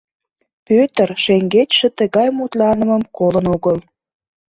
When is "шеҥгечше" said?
1.23-1.87